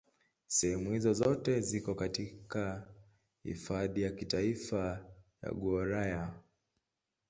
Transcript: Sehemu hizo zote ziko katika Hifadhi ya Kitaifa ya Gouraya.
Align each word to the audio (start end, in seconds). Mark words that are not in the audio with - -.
Sehemu 0.47 0.91
hizo 0.93 1.13
zote 1.13 1.61
ziko 1.61 1.95
katika 1.95 2.87
Hifadhi 3.43 4.01
ya 4.01 4.11
Kitaifa 4.11 5.05
ya 5.43 5.51
Gouraya. 5.51 6.33